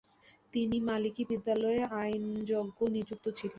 তিনি 0.53 0.77
মালিকী 0.87 1.23
বিদ্যালয়ে 1.31 1.81
আইনজ্ঞ 1.99 2.49
নিযুক্ত 2.95 3.25
ছিলেন। 3.29 3.49